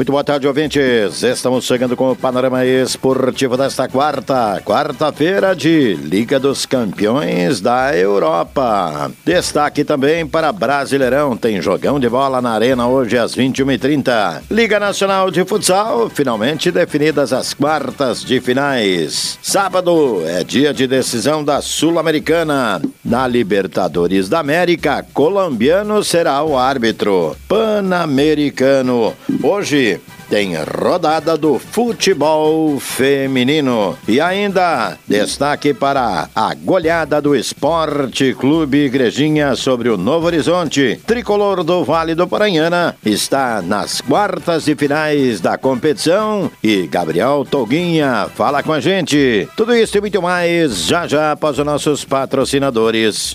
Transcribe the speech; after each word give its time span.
Muito 0.00 0.12
boa 0.12 0.24
tarde, 0.24 0.46
ouvintes. 0.48 1.22
Estamos 1.22 1.66
chegando 1.66 1.94
com 1.94 2.10
o 2.10 2.16
panorama 2.16 2.64
esportivo 2.64 3.54
desta 3.54 3.86
quarta, 3.86 4.58
quarta-feira 4.64 5.54
de 5.54 5.92
Liga 5.92 6.40
dos 6.40 6.64
Campeões 6.64 7.60
da 7.60 7.94
Europa. 7.94 9.12
Destaque 9.26 9.84
também 9.84 10.26
para 10.26 10.52
Brasileirão. 10.52 11.36
Tem 11.36 11.60
jogão 11.60 12.00
de 12.00 12.08
bola 12.08 12.40
na 12.40 12.52
Arena 12.52 12.88
hoje 12.88 13.18
às 13.18 13.36
21h30. 13.36 14.40
Liga 14.50 14.80
Nacional 14.80 15.30
de 15.30 15.44
Futsal, 15.44 16.08
finalmente 16.08 16.70
definidas 16.70 17.30
as 17.30 17.52
quartas 17.52 18.24
de 18.24 18.40
finais. 18.40 19.38
Sábado 19.42 20.22
é 20.24 20.42
dia 20.42 20.72
de 20.72 20.86
decisão 20.86 21.44
da 21.44 21.60
Sul-Americana. 21.60 22.80
Na 23.04 23.28
Libertadores 23.28 24.30
da 24.30 24.40
América, 24.40 25.04
colombiano 25.12 26.02
será 26.02 26.42
o 26.42 26.56
árbitro. 26.56 27.36
Pan-Americano. 27.80 29.14
Hoje 29.42 29.98
tem 30.28 30.54
rodada 30.54 31.36
do 31.36 31.58
futebol 31.58 32.78
feminino. 32.78 33.96
E 34.06 34.20
ainda 34.20 34.98
destaque 35.08 35.72
para 35.72 36.28
a 36.34 36.54
goleada 36.54 37.22
do 37.22 37.34
Esporte 37.34 38.34
Clube 38.34 38.84
Igrejinha 38.84 39.56
sobre 39.56 39.88
o 39.88 39.96
Novo 39.96 40.26
Horizonte. 40.26 41.00
Tricolor 41.06 41.64
do 41.64 41.82
Vale 41.82 42.14
do 42.14 42.28
Paranhana 42.28 42.94
está 43.04 43.62
nas 43.62 44.02
quartas 44.02 44.66
de 44.66 44.76
finais 44.76 45.40
da 45.40 45.56
competição 45.56 46.50
e 46.62 46.86
Gabriel 46.86 47.46
Toguinha 47.50 48.28
fala 48.34 48.62
com 48.62 48.74
a 48.74 48.80
gente. 48.80 49.48
Tudo 49.56 49.74
isso 49.74 49.96
e 49.96 50.00
muito 50.02 50.20
mais 50.20 50.84
já 50.84 51.06
já 51.06 51.32
após 51.32 51.58
os 51.58 51.64
nossos 51.64 52.04
patrocinadores. 52.04 53.34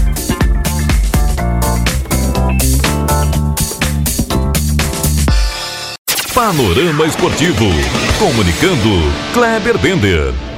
Panorama 6.33 7.05
Esportivo. 7.05 7.65
Comunicando, 8.17 9.11
Kleber 9.33 9.77
Bender. 9.77 10.50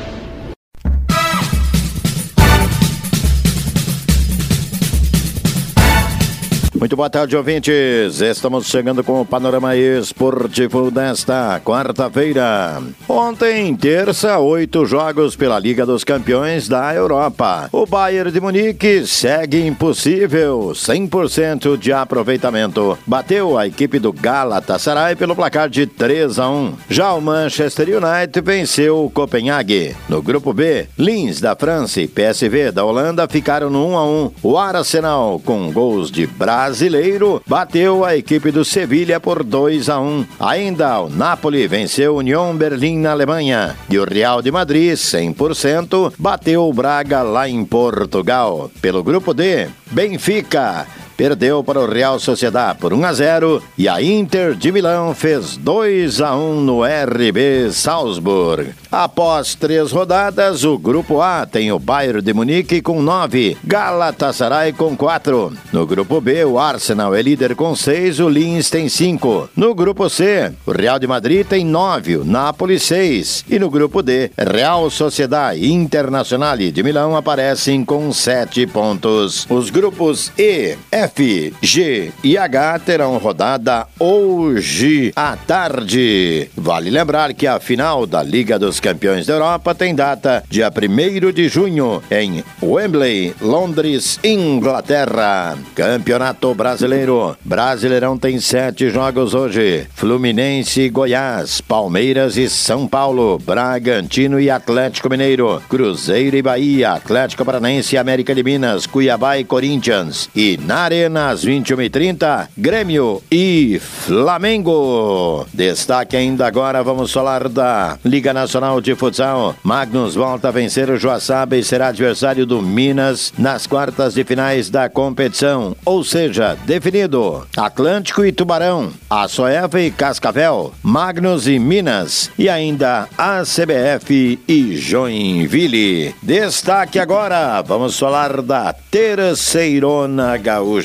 Muito 6.83 6.97
boa 6.97 7.09
tarde, 7.09 7.37
ouvintes. 7.37 8.19
Estamos 8.19 8.67
chegando 8.67 9.05
com 9.05 9.21
o 9.21 9.25
panorama 9.25 9.73
esportivo 9.73 10.91
desta 10.91 11.61
quarta-feira. 11.63 12.83
Ontem, 13.07 13.73
terça, 13.73 14.37
oito 14.39 14.85
jogos 14.85 15.33
pela 15.33 15.57
Liga 15.57 15.85
dos 15.85 16.03
Campeões 16.03 16.67
da 16.67 16.93
Europa. 16.93 17.69
O 17.71 17.85
Bayern 17.85 18.29
de 18.33 18.41
Munique 18.41 19.07
segue 19.07 19.65
impossível, 19.65 20.73
100% 20.75 21.77
de 21.77 21.93
aproveitamento. 21.93 22.99
Bateu 23.07 23.57
a 23.57 23.65
equipe 23.65 23.97
do 23.97 24.11
Galatasaray 24.11 25.15
pelo 25.15 25.37
placar 25.37 25.69
de 25.69 25.87
3 25.87 26.37
a 26.37 26.49
1. 26.49 26.73
Já 26.89 27.13
o 27.13 27.21
Manchester 27.21 27.87
United 27.87 28.41
venceu 28.41 29.05
o 29.05 29.09
Copenhague. 29.09 29.95
No 30.09 30.21
grupo 30.21 30.51
B, 30.51 30.89
Lins 30.99 31.39
da 31.39 31.55
França 31.55 32.01
e 32.01 32.09
PSV 32.09 32.73
da 32.73 32.83
Holanda 32.83 33.25
ficaram 33.25 33.69
no 33.69 33.87
1 33.87 33.97
a 33.97 34.05
1. 34.05 34.31
O 34.43 34.57
Arsenal 34.57 35.41
com 35.45 35.71
gols 35.71 36.11
de 36.11 36.27
Brasil 36.27 36.72
brasileiro 36.73 37.39
bateu 37.45 38.03
a 38.03 38.15
equipe 38.17 38.49
do 38.49 38.65
Sevilha 38.65 39.19
por 39.19 39.43
2 39.43 39.89
a 39.89 39.99
1. 39.99 40.25
Ainda 40.39 41.01
o 41.01 41.09
Napoli 41.09 41.67
venceu 41.67 42.15
Union 42.15 42.55
Berlim 42.55 42.97
na 42.97 43.11
Alemanha 43.11 43.75
e 43.87 43.99
o 43.99 44.03
Real 44.03 44.41
de 44.41 44.51
Madrid 44.51 44.93
100% 44.93 46.13
bateu 46.17 46.67
o 46.67 46.73
Braga 46.73 47.21
lá 47.21 47.47
em 47.47 47.63
Portugal. 47.63 48.71
Pelo 48.81 49.03
grupo 49.03 49.35
D, 49.35 49.67
Benfica 49.91 50.87
perdeu 51.15 51.63
para 51.63 51.79
o 51.79 51.85
Real 51.85 52.19
Sociedad 52.19 52.77
por 52.77 52.93
1 52.93 53.05
a 53.05 53.13
0 53.13 53.63
e 53.77 53.87
a 53.87 54.01
Inter 54.01 54.55
de 54.55 54.71
Milão 54.71 55.13
fez 55.13 55.57
2 55.57 56.21
a 56.21 56.35
1 56.35 56.61
no 56.61 56.81
RB 56.83 57.71
Salzburg. 57.71 58.73
Após 58.91 59.55
três 59.55 59.91
rodadas, 59.91 60.63
o 60.63 60.77
grupo 60.77 61.21
A 61.21 61.45
tem 61.45 61.71
o 61.71 61.79
Bayern 61.79 62.21
de 62.21 62.33
Munique 62.33 62.81
com 62.81 63.01
9, 63.01 63.57
Galatasaray 63.63 64.71
com 64.73 64.95
4. 64.95 65.51
No 65.71 65.85
grupo 65.87 66.21
B, 66.21 66.45
o 66.45 66.59
Arsenal 66.59 67.15
é 67.15 67.21
líder 67.21 67.55
com 67.55 67.75
6, 67.75 68.19
o 68.19 68.29
Linz 68.29 68.69
tem 68.69 68.87
5. 68.87 69.49
No 69.55 69.73
grupo 69.73 70.09
C, 70.09 70.53
o 70.65 70.71
Real 70.71 70.99
de 70.99 71.07
Madrid 71.07 71.45
tem 71.45 71.65
9, 71.65 72.17
o 72.17 72.25
Napoli 72.25 72.79
6. 72.79 73.45
E 73.49 73.57
no 73.57 73.69
grupo 73.69 74.03
D, 74.03 74.31
Real 74.37 74.89
Sociedad 74.89 75.57
Internacional 75.57 76.53
de 76.57 76.83
Milão 76.83 77.15
aparecem 77.15 77.83
com 77.85 78.11
7 78.11 78.67
pontos. 78.67 79.47
Os 79.49 79.69
grupos 79.69 80.31
E, 80.37 80.77
F, 81.03 81.53
G 81.61 82.11
e 82.23 82.37
H 82.37 82.79
terão 82.79 83.17
rodada 83.17 83.87
hoje 83.99 85.11
à 85.13 85.35
tarde. 85.35 86.49
Vale 86.55 86.89
lembrar 86.89 87.33
que 87.33 87.45
a 87.45 87.59
final 87.59 88.07
da 88.07 88.23
Liga 88.23 88.57
dos 88.57 88.79
Campeões 88.79 89.25
da 89.25 89.33
Europa 89.33 89.75
tem 89.75 89.93
data 89.93 90.41
dia 90.49 90.71
1 90.71 91.31
de 91.33 91.49
junho 91.49 92.01
em 92.09 92.41
Wembley, 92.61 93.35
Londres, 93.41 94.17
Inglaterra. 94.23 95.57
Campeonato 95.75 96.53
Brasileiro. 96.55 97.35
Brasileirão 97.43 98.17
tem 98.17 98.39
sete 98.39 98.89
jogos 98.89 99.33
hoje. 99.33 99.85
Fluminense 99.93 100.83
e 100.83 100.89
Goiás, 100.89 101.59
Palmeiras 101.59 102.37
e 102.37 102.49
São 102.49 102.87
Paulo, 102.87 103.37
Bragantino 103.39 104.39
e 104.39 104.49
Atlético 104.49 105.09
Mineiro, 105.09 105.61
Cruzeiro 105.67 106.37
e 106.37 106.41
Bahia, 106.41 106.93
Atlético 106.93 107.43
Paranaense 107.43 107.95
e 107.95 107.97
América 107.97 108.33
de 108.33 108.41
Minas, 108.41 108.87
Cuiabá 108.87 109.37
e 109.37 109.43
Corinthians. 109.43 110.29
E 110.33 110.57
na 110.63 110.92
Arena, 110.93 111.29
às 111.29 111.43
21h30, 111.43 112.49
Grêmio 112.55 113.19
e 113.31 113.81
Flamengo. 113.81 115.43
Destaque 115.51 116.15
ainda 116.15 116.45
agora, 116.45 116.83
vamos 116.83 117.11
falar 117.11 117.49
da 117.49 117.97
Liga 118.05 118.31
Nacional 118.31 118.79
de 118.79 118.93
Futsal. 118.93 119.55
Magnus 119.63 120.13
volta 120.13 120.49
a 120.49 120.51
vencer 120.51 120.91
o 120.91 120.97
Joaçaba 120.97 121.57
e 121.57 121.63
será 121.63 121.87
adversário 121.87 122.45
do 122.45 122.61
Minas 122.61 123.33
nas 123.39 123.65
quartas 123.65 124.13
de 124.13 124.23
finais 124.23 124.69
da 124.69 124.87
competição. 124.87 125.75
Ou 125.83 126.03
seja, 126.03 126.55
definido: 126.63 127.43
Atlântico 127.57 128.23
e 128.23 128.31
Tubarão, 128.31 128.91
a 129.09 129.27
Soeva 129.27 129.81
e 129.81 129.89
Cascavel, 129.89 130.73
Magnus 130.83 131.47
e 131.47 131.57
Minas 131.57 132.29
e 132.37 132.47
ainda 132.47 133.07
a 133.17 133.41
CBF 133.41 134.39
e 134.47 134.75
Joinville. 134.75 136.13
Destaque 136.21 136.99
agora, 136.99 137.63
vamos 137.63 137.97
falar 137.97 138.43
da 138.43 138.73
Terceirona 138.91 140.37
Gaúcha. 140.37 140.82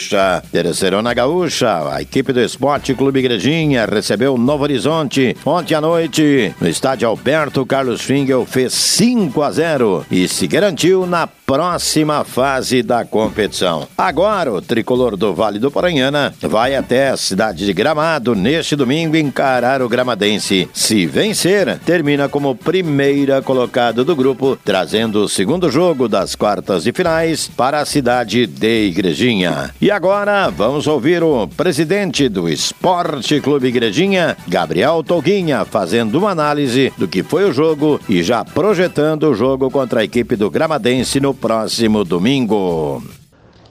Terceirona 0.53 1.13
Gaúcha, 1.13 1.93
a 1.93 2.01
equipe 2.01 2.33
do 2.33 2.41
Esporte 2.41 2.95
Clube 2.95 3.19
Igrejinha 3.19 3.85
recebeu 3.85 4.39
Novo 4.39 4.63
Horizonte 4.63 5.37
ontem 5.45 5.75
à 5.75 5.81
noite 5.81 6.55
no 6.61 6.69
estádio 6.69 7.09
Alberto 7.09 7.67
Carlos 7.67 8.01
Fingel 8.03 8.47
fez 8.47 8.73
5 8.73 9.43
a 9.43 9.51
0 9.51 10.07
e 10.11 10.29
se 10.29 10.47
garantiu 10.47 11.07
na 11.07 11.27
próxima 11.27 12.25
fase 12.25 12.83
da 12.83 13.07
competição. 13.07 13.89
Agora 13.97 14.53
o 14.53 14.61
tricolor 14.61 15.17
do 15.17 15.35
Vale 15.35 15.59
do 15.59 15.71
Paranhana 15.71 16.35
vai 16.43 16.77
até 16.77 17.09
a 17.09 17.17
cidade 17.17 17.65
de 17.65 17.73
Gramado 17.73 18.35
neste 18.35 18.77
domingo 18.77 19.17
encarar 19.17 19.81
o 19.81 19.89
Gramadense. 19.89 20.69
Se 20.75 21.07
vencer, 21.07 21.79
termina 21.87 22.29
como 22.29 22.55
primeira 22.55 23.41
colocada 23.41 24.05
do 24.05 24.15
grupo, 24.15 24.59
trazendo 24.63 25.25
o 25.25 25.29
segundo 25.29 25.71
jogo 25.71 26.07
das 26.07 26.35
quartas 26.35 26.85
de 26.85 26.93
finais 26.93 27.49
para 27.49 27.81
a 27.81 27.87
cidade 27.87 28.47
de 28.47 28.89
Igrejinha. 28.89 29.71
E 29.81 29.88
E 29.89 29.91
agora 29.91 30.51
vamos 30.51 30.87
ouvir 30.87 31.23
o 31.23 31.49
presidente 31.49 32.29
do 32.29 32.47
Esporte 32.47 33.41
Clube 33.41 33.69
Igrejinha, 33.69 34.37
Gabriel 34.47 35.03
Toguinha, 35.03 35.65
fazendo 35.65 36.19
uma 36.19 36.31
análise 36.31 36.93
do 36.99 37.09
que 37.09 37.23
foi 37.23 37.49
o 37.49 37.55
jogo 37.55 37.99
e 38.07 38.23
já 38.23 38.45
projetando 38.45 39.23
o 39.31 39.35
jogo 39.35 39.71
contra 39.71 40.01
a 40.01 40.05
equipe 40.05 40.37
do 40.37 40.51
Gramadense 40.51 41.21
no 41.21 41.33
próximo 41.33 42.05
domingo. 42.05 43.03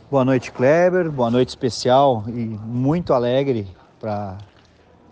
Boa 0.10 0.26
noite, 0.26 0.52
Kleber. 0.52 1.12
Boa 1.12 1.30
noite 1.30 1.50
especial 1.50 2.24
e 2.28 2.32
muito 2.66 3.14
alegre 3.14 3.68
para 4.00 4.40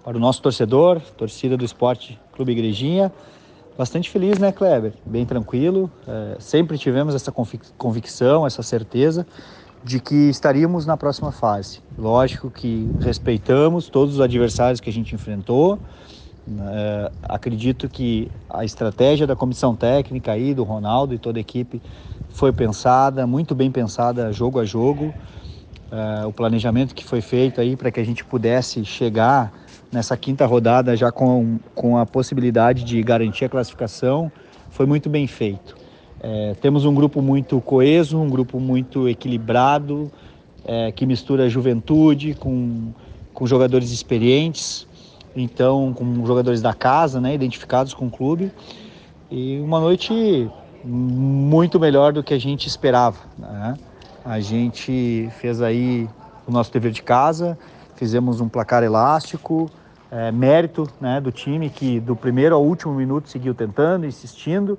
para 0.04 0.18
o 0.18 0.20
nosso 0.20 0.42
torcedor, 0.42 1.00
torcida 1.16 1.56
do 1.56 1.64
Esporte 1.64 2.20
Clube 2.34 2.54
Igrejinha. 2.54 3.14
Bastante 3.78 4.10
feliz, 4.10 4.40
né, 4.40 4.52
Kleber? 4.52 4.94
Bem 5.06 5.24
tranquilo. 5.24 5.88
É, 6.08 6.38
sempre 6.40 6.80
tivemos 6.80 7.14
essa 7.14 7.32
convicção, 7.78 8.48
essa 8.48 8.64
certeza 8.64 9.28
de 9.86 10.00
que 10.00 10.30
estaríamos 10.30 10.84
na 10.88 10.98
próxima 10.98 11.32
fase. 11.32 11.80
Lógico 11.96 12.50
que 12.50 12.90
respeitamos 13.00 13.88
todos 13.88 14.16
os 14.16 14.20
adversários 14.20 14.82
que 14.82 14.90
a 14.90 14.94
gente 14.94 15.14
enfrentou. 15.14 15.80
É, 16.60 17.12
acredito 17.22 17.88
que 17.88 18.32
a 18.50 18.66
estratégia 18.66 19.28
da 19.28 19.36
comissão 19.36 19.76
técnica 19.76 20.32
aí, 20.32 20.56
do 20.56 20.64
Ronaldo 20.64 21.14
e 21.14 21.20
toda 21.20 21.38
a 21.38 21.42
equipe 21.42 21.80
foi 22.30 22.52
pensada, 22.52 23.28
muito 23.28 23.54
bem 23.54 23.72
pensada, 23.72 24.34
jogo 24.34 24.60
a 24.60 24.66
jogo. 24.66 25.14
É, 25.92 26.26
o 26.26 26.34
planejamento 26.34 26.96
que 26.96 27.06
foi 27.06 27.22
feito 27.22 27.62
aí 27.62 27.76
para 27.76 27.92
que 27.92 28.00
a 28.00 28.04
gente 28.04 28.26
pudesse 28.26 28.84
chegar 28.84 29.54
nessa 29.92 30.18
quinta 30.18 30.48
rodada 30.48 30.98
já 30.98 31.12
com, 31.12 31.60
com 31.76 31.96
a 31.96 32.08
possibilidade 32.08 32.84
de 32.84 33.04
garantir 33.04 33.46
a 33.46 33.50
classificação, 33.50 34.32
foi 34.72 34.88
muito 34.88 35.12
bem 35.12 35.28
feito. 35.28 35.85
É, 36.22 36.56
temos 36.62 36.86
um 36.86 36.94
grupo 36.94 37.22
muito 37.22 37.60
coeso, 37.62 38.20
um 38.20 38.30
grupo 38.30 38.60
muito 38.60 39.08
equilibrado, 39.08 40.12
é, 40.66 40.92
que 40.92 41.06
mistura 41.06 41.50
juventude 41.50 42.34
com, 42.34 42.92
com 43.34 43.46
jogadores 43.46 43.92
experientes, 43.92 44.88
então 45.36 45.94
com 45.94 46.26
jogadores 46.26 46.62
da 46.62 46.74
casa, 46.74 47.22
né, 47.22 47.34
identificados 47.36 47.94
com 47.94 48.08
o 48.08 48.10
clube. 48.10 48.52
E 49.30 49.60
uma 49.60 49.80
noite 49.80 50.50
muito 50.84 51.80
melhor 51.80 52.14
do 52.14 52.24
que 52.24 52.34
a 52.34 52.40
gente 52.40 52.68
esperava. 52.68 53.18
Né? 53.38 53.76
A 54.24 54.40
gente 54.40 55.30
fez 55.40 55.62
aí 55.62 56.08
o 56.48 56.52
nosso 56.52 56.72
dever 56.72 56.92
de 56.92 57.02
casa, 57.02 57.58
fizemos 57.96 58.40
um 58.40 58.48
placar 58.48 58.84
elástico, 58.84 59.70
é, 60.12 60.32
mérito 60.32 60.88
né, 61.02 61.20
do 61.20 61.32
time 61.32 61.70
que 61.70 62.00
do 62.00 62.16
primeiro 62.16 62.56
ao 62.56 62.64
último 62.64 62.94
minuto 62.94 63.30
seguiu 63.30 63.54
tentando, 63.54 64.06
insistindo. 64.06 64.78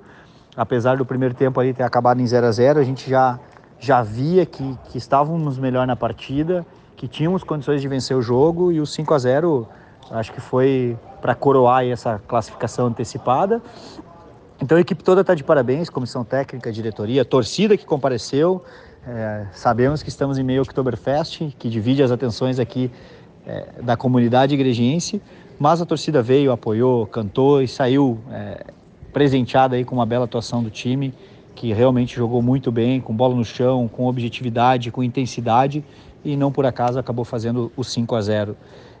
Apesar 0.57 0.97
do 0.97 1.05
primeiro 1.05 1.35
tempo 1.35 1.59
ali 1.59 1.71
ter 1.71 1.83
acabado 1.83 2.19
em 2.19 2.25
0 2.25 2.47
a 2.47 2.51
0 2.51 2.79
a 2.79 2.83
gente 2.83 3.07
já, 3.07 3.39
já 3.79 4.01
via 4.01 4.43
que, 4.43 4.77
que 4.85 4.97
estávamos 4.97 5.59
melhor 5.59 5.85
na 5.85 5.95
partida, 5.95 6.65
que 6.95 7.07
tínhamos 7.07 7.43
condições 7.43 7.79
de 7.79 7.87
vencer 7.87 8.17
o 8.17 8.23
jogo 8.23 8.71
e 8.71 8.81
o 8.81 8.85
5 8.85 9.13
a 9.13 9.19
0 9.19 9.67
acho 10.09 10.33
que 10.33 10.41
foi 10.41 10.97
para 11.21 11.35
coroar 11.35 11.85
essa 11.85 12.19
classificação 12.27 12.87
antecipada. 12.87 13.61
Então 14.59 14.77
a 14.77 14.81
equipe 14.81 15.03
toda 15.03 15.21
está 15.21 15.35
de 15.35 15.43
parabéns, 15.43 15.89
comissão 15.89 16.23
técnica, 16.23 16.71
diretoria, 16.71 17.23
torcida 17.23 17.77
que 17.77 17.85
compareceu. 17.85 18.63
É, 19.05 19.45
sabemos 19.51 20.01
que 20.01 20.09
estamos 20.09 20.39
em 20.39 20.43
meio 20.43 20.61
ao 20.61 20.63
Oktoberfest, 20.63 21.55
que 21.59 21.69
divide 21.69 22.01
as 22.01 22.09
atenções 22.09 22.57
aqui 22.57 22.91
é, 23.45 23.81
da 23.81 23.95
comunidade 23.95 24.55
igrejiense, 24.55 25.21
mas 25.59 25.81
a 25.81 25.85
torcida 25.85 26.21
veio, 26.21 26.51
apoiou, 26.51 27.05
cantou 27.05 27.61
e 27.61 27.67
saiu 27.67 28.19
é, 28.31 28.65
presenteada 29.13 29.75
aí 29.75 29.83
com 29.83 29.95
uma 29.95 30.05
bela 30.05 30.25
atuação 30.25 30.63
do 30.63 30.69
time, 30.69 31.13
que 31.55 31.73
realmente 31.73 32.15
jogou 32.15 32.41
muito 32.41 32.71
bem, 32.71 33.01
com 33.01 33.15
bola 33.15 33.35
no 33.35 33.45
chão, 33.45 33.87
com 33.87 34.05
objetividade, 34.05 34.91
com 34.91 35.03
intensidade 35.03 35.83
e 36.23 36.35
não 36.35 36.51
por 36.51 36.65
acaso 36.65 36.99
acabou 36.99 37.25
fazendo 37.25 37.71
o 37.75 37.83
5 37.83 38.15
a 38.15 38.21
0. 38.21 38.57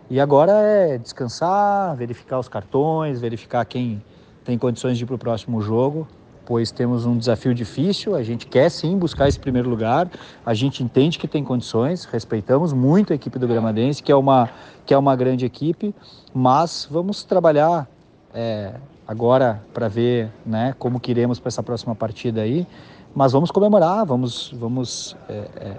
E 0.09 0.19
agora 0.19 0.53
é 0.53 0.97
descansar, 0.97 1.95
verificar 1.95 2.39
os 2.39 2.47
cartões, 2.47 3.19
verificar 3.19 3.65
quem 3.65 4.01
tem 4.43 4.57
condições 4.57 4.97
de 4.97 5.03
ir 5.03 5.07
para 5.07 5.15
o 5.15 5.19
próximo 5.19 5.61
jogo 5.61 6.07
pois 6.47 6.71
temos 6.71 7.05
um 7.05 7.17
desafio 7.17 7.53
difícil. 7.53 8.15
A 8.15 8.23
gente 8.23 8.47
quer 8.47 8.71
sim 8.71 8.97
buscar 8.97 9.27
esse 9.27 9.37
primeiro 9.37 9.69
lugar. 9.69 10.09
A 10.45 10.53
gente 10.53 10.81
entende 10.81 11.19
que 11.19 11.27
tem 11.27 11.43
condições, 11.43 12.05
respeitamos 12.05 12.71
muito 12.71 13.11
a 13.11 13.15
equipe 13.17 13.37
do 13.37 13.45
Gramadense, 13.45 14.01
que 14.01 14.13
é 14.13 14.15
uma, 14.15 14.49
que 14.85 14.93
é 14.93 14.97
uma 14.97 15.13
grande 15.13 15.45
equipe, 15.45 15.93
mas 16.33 16.87
vamos 16.89 17.25
trabalhar 17.25 17.85
é, 18.33 18.75
agora 19.07 19.63
para 19.73 19.87
ver 19.87 20.29
né, 20.45 20.75
como 20.77 20.99
que 20.99 21.11
iremos 21.11 21.39
para 21.39 21.47
essa 21.47 21.63
próxima 21.63 21.95
partida 21.95 22.41
aí. 22.41 22.67
Mas 23.15 23.31
vamos 23.31 23.49
comemorar, 23.49 24.05
vamos, 24.05 24.53
vamos 24.59 25.15
é, 25.29 25.33
é, 25.55 25.77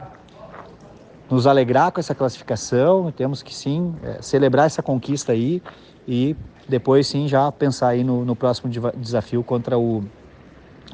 nos 1.31 1.47
alegrar 1.47 1.93
com 1.93 2.01
essa 2.01 2.15
classificação. 2.15 3.13
Temos 3.13 3.43
que 3.43 3.55
sim 3.55 3.95
é, 4.03 4.23
celebrar 4.23 4.67
essa 4.67 4.83
conquista 4.83 5.33
aí 5.33 5.63
e 6.07 6.35
depois 6.67 7.07
sim 7.07 7.29
já 7.29 7.53
pensar 7.53 7.89
aí 7.89 8.03
no, 8.03 8.25
no 8.25 8.35
próximo 8.35 8.71
desafio 8.97 9.45
contra 9.45 9.79
o 9.79 10.03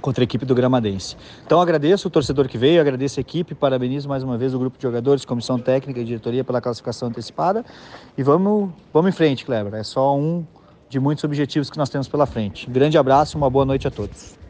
contra 0.00 0.22
a 0.22 0.26
equipe 0.26 0.44
do 0.44 0.54
Gramadense. 0.54 1.16
Então 1.46 1.60
agradeço 1.60 2.08
o 2.08 2.10
torcedor 2.10 2.46
que 2.46 2.58
veio, 2.58 2.78
agradeço 2.78 3.18
a 3.18 3.22
equipe, 3.22 3.54
parabenizo 3.54 4.06
mais 4.06 4.22
uma 4.22 4.36
vez 4.36 4.52
o 4.52 4.58
grupo 4.58 4.76
de 4.76 4.82
jogadores, 4.82 5.24
comissão 5.24 5.58
técnica 5.58 5.98
e 5.98 6.04
diretoria 6.04 6.44
pela 6.44 6.60
classificação 6.60 7.08
antecipada 7.08 7.64
e 8.18 8.22
vamos, 8.22 8.70
vamos 8.92 9.08
em 9.08 9.12
frente, 9.12 9.46
Kleber. 9.46 9.72
É 9.72 9.82
só 9.82 10.14
um 10.14 10.44
de 10.88 11.00
muitos 11.00 11.24
objetivos 11.24 11.70
que 11.70 11.78
nós 11.78 11.88
temos 11.88 12.08
pela 12.08 12.26
frente. 12.26 12.70
Grande 12.70 12.98
abraço, 12.98 13.36
uma 13.36 13.50
boa 13.50 13.64
noite 13.64 13.86
a 13.86 13.90
todos. 13.90 14.43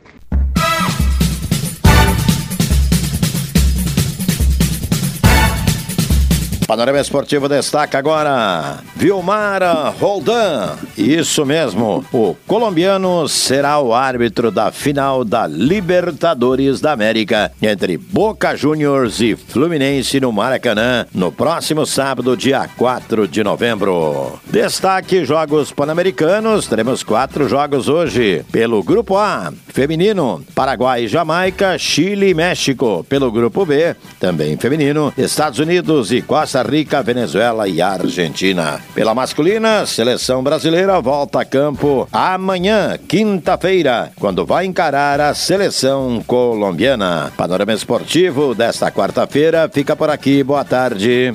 Panorama 6.66 6.98
Esportivo 6.98 7.46
destaca 7.46 7.98
agora 7.98 8.78
Vilmara 8.96 9.90
Roldan. 9.90 10.76
Isso 10.96 11.44
mesmo, 11.44 12.02
o 12.10 12.34
colombiano 12.46 13.28
será 13.28 13.78
o 13.78 13.92
árbitro 13.92 14.50
da 14.50 14.72
final 14.72 15.24
da 15.24 15.46
Libertadores 15.46 16.80
da 16.80 16.92
América 16.92 17.52
entre 17.60 17.98
Boca 17.98 18.56
Juniors 18.56 19.20
e 19.20 19.36
Fluminense 19.36 20.18
no 20.20 20.32
Maracanã 20.32 21.06
no 21.12 21.30
próximo 21.30 21.84
sábado, 21.84 22.34
dia 22.34 22.66
4 22.78 23.28
de 23.28 23.44
novembro. 23.44 24.40
Destaque 24.46 25.24
Jogos 25.24 25.70
Pan-Americanos, 25.70 26.66
teremos 26.66 27.02
quatro 27.02 27.46
jogos 27.46 27.88
hoje. 27.90 28.42
Pelo 28.50 28.82
Grupo 28.82 29.18
A, 29.18 29.52
feminino, 29.68 30.42
Paraguai, 30.54 31.06
Jamaica, 31.08 31.76
Chile 31.78 32.30
e 32.30 32.34
México. 32.34 33.04
Pelo 33.06 33.30
Grupo 33.30 33.66
B, 33.66 33.94
também 34.18 34.56
feminino, 34.56 35.12
Estados 35.18 35.58
Unidos 35.58 36.10
e 36.10 36.22
Costa 36.22 36.54
Rica, 36.64 37.02
Venezuela 37.02 37.68
e 37.68 37.80
Argentina. 37.80 38.80
Pela 38.94 39.14
masculina, 39.14 39.86
seleção 39.86 40.42
brasileira 40.42 41.00
volta 41.00 41.40
a 41.40 41.44
campo 41.44 42.08
amanhã, 42.12 42.98
quinta-feira, 43.06 44.10
quando 44.18 44.46
vai 44.46 44.64
encarar 44.64 45.20
a 45.20 45.34
seleção 45.34 46.22
colombiana. 46.26 47.32
Panorama 47.36 47.72
esportivo 47.72 48.54
desta 48.54 48.90
quarta-feira 48.90 49.70
fica 49.72 49.94
por 49.94 50.10
aqui. 50.10 50.42
Boa 50.42 50.64
tarde. 50.64 51.34